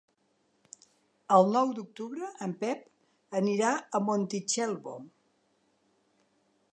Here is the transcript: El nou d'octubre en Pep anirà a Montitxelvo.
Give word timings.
El 1.35 1.49
nou 1.57 1.73
d'octubre 1.79 2.31
en 2.47 2.55
Pep 2.63 2.81
anirà 3.41 3.73
a 3.99 4.03
Montitxelvo. 4.07 4.97